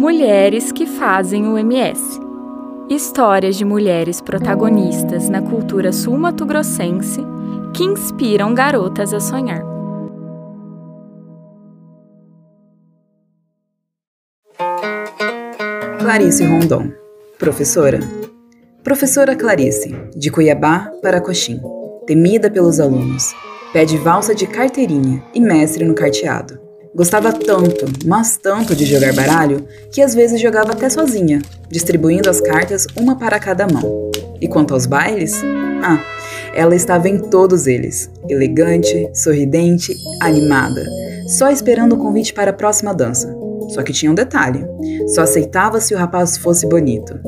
[0.00, 2.18] Mulheres que fazem o MS.
[2.88, 7.20] Histórias de mulheres protagonistas na cultura sul-mato-grossense
[7.76, 9.62] que inspiram garotas a sonhar.
[15.98, 16.92] Clarice Rondon,
[17.38, 18.00] professora.
[18.82, 21.60] Professora Clarice, de Cuiabá para Coxim,
[22.06, 23.34] temida pelos alunos,
[23.70, 26.69] pede valsa de carteirinha e mestre no carteado.
[26.92, 32.40] Gostava tanto, mas tanto de jogar baralho, que às vezes jogava até sozinha, distribuindo as
[32.40, 34.10] cartas uma para cada mão.
[34.40, 35.40] E quanto aos bailes?
[35.82, 36.02] Ah,
[36.52, 40.84] ela estava em todos eles, elegante, sorridente, animada,
[41.28, 43.32] só esperando o convite para a próxima dança.
[43.68, 44.66] Só que tinha um detalhe:
[45.14, 47.18] só aceitava se o rapaz fosse bonito.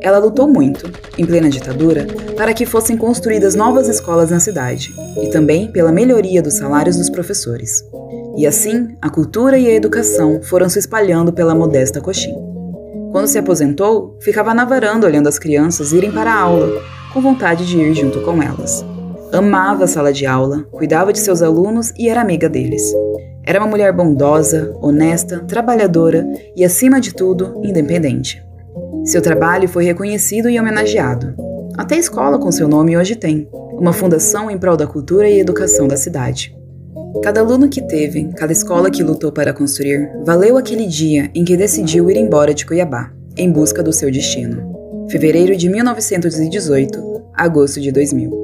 [0.00, 2.06] Ela lutou muito, em plena ditadura,
[2.36, 7.10] para que fossem construídas novas escolas na cidade e também pela melhoria dos salários dos
[7.10, 7.84] professores.
[8.36, 12.34] E assim, a cultura e a educação foram se espalhando pela modesta Coxim.
[13.10, 16.80] Quando se aposentou, ficava na varanda olhando as crianças irem para a aula,
[17.12, 18.84] com vontade de ir junto com elas.
[19.32, 22.82] Amava a sala de aula, cuidava de seus alunos e era amiga deles.
[23.44, 28.42] Era uma mulher bondosa, honesta, trabalhadora e, acima de tudo, independente.
[29.04, 31.34] Seu trabalho foi reconhecido e homenageado.
[31.76, 35.88] Até escola com seu nome hoje tem, uma fundação em prol da cultura e educação
[35.88, 36.56] da cidade.
[37.20, 41.56] Cada aluno que teve, cada escola que lutou para construir, valeu aquele dia em que
[41.56, 45.06] decidiu ir embora de Cuiabá, em busca do seu destino.
[45.10, 48.41] Fevereiro de 1918, agosto de 2000.